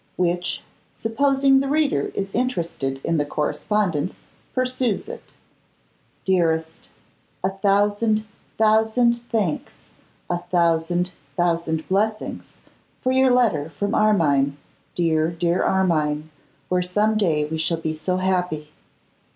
Which, 0.17 0.63
Supposing 0.93 1.59
the 1.59 1.67
Reader 1.67 2.07
Is 2.15 2.33
Interested 2.33 2.99
in 3.03 3.17
the 3.17 3.23
Correspondence, 3.37 4.25
Pursues 4.51 5.07
It. 5.07 5.35
DEAREST! 6.25 6.89
A 7.43 7.51
thousand, 7.51 8.25
thousand 8.57 9.21
thanks, 9.31 9.91
a 10.27 10.39
thousand, 10.39 11.11
thousand 11.37 11.87
blessings, 11.87 12.61
for 13.03 13.11
your 13.11 13.29
letter 13.29 13.69
from 13.69 13.93
Armine, 13.93 14.57
dear, 14.95 15.29
dear 15.29 15.61
Armine, 15.61 16.31
where 16.67 16.81
some 16.81 17.15
day 17.15 17.45
we 17.45 17.59
shall 17.59 17.77
be 17.77 17.93
so 17.93 18.17
happy! 18.17 18.71